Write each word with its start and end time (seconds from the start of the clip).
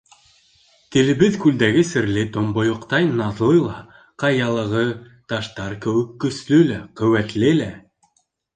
Телебеҙ 0.93 1.35
күлдәге 1.43 1.83
серле 1.89 2.23
томбойоҡтай 2.37 3.11
наҙлы 3.21 3.59
ла, 3.67 3.77
ҡаялағы 4.25 4.83
таштар 5.35 5.79
кеүек 5.87 6.19
көслө 6.27 6.63
лә, 6.75 6.83
ҡеүәтле 7.03 7.55
лә. 7.63 7.73